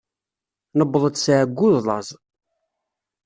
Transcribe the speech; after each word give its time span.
Newweḍ-d 0.77 1.15
s 1.23 1.25
ɛeyyu 1.35 1.67
d 1.75 1.85
laẓ. 1.87 2.09